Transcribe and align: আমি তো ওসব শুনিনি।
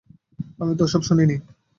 আমি 0.59 0.73
তো 0.77 0.83
ওসব 0.83 1.01
শুনিনি। 1.01 1.35